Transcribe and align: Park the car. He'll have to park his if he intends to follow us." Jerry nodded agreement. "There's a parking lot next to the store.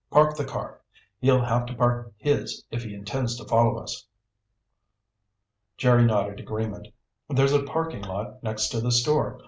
Park 0.09 0.35
the 0.35 0.45
car. 0.45 0.81
He'll 1.19 1.43
have 1.43 1.67
to 1.67 1.75
park 1.75 2.11
his 2.17 2.65
if 2.71 2.83
he 2.83 2.95
intends 2.95 3.37
to 3.37 3.45
follow 3.45 3.77
us." 3.77 4.07
Jerry 5.77 6.05
nodded 6.05 6.39
agreement. 6.39 6.87
"There's 7.29 7.53
a 7.53 7.61
parking 7.61 8.01
lot 8.01 8.41
next 8.41 8.69
to 8.69 8.81
the 8.81 8.91
store. 8.91 9.39